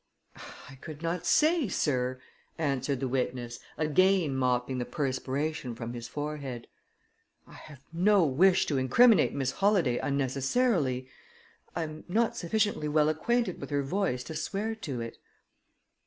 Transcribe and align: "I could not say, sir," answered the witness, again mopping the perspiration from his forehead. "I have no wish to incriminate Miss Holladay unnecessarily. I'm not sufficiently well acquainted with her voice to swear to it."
"I 0.67 0.79
could 0.81 1.03
not 1.03 1.27
say, 1.27 1.67
sir," 1.67 2.19
answered 2.57 3.01
the 3.01 3.07
witness, 3.07 3.59
again 3.77 4.33
mopping 4.35 4.79
the 4.79 4.83
perspiration 4.85 5.75
from 5.75 5.93
his 5.93 6.07
forehead. 6.07 6.65
"I 7.45 7.53
have 7.53 7.81
no 7.93 8.25
wish 8.25 8.65
to 8.65 8.79
incriminate 8.79 9.35
Miss 9.35 9.51
Holladay 9.51 9.99
unnecessarily. 9.99 11.07
I'm 11.75 12.03
not 12.07 12.35
sufficiently 12.35 12.87
well 12.87 13.09
acquainted 13.09 13.61
with 13.61 13.69
her 13.69 13.83
voice 13.83 14.23
to 14.23 14.33
swear 14.35 14.73
to 14.73 15.01
it." 15.01 15.19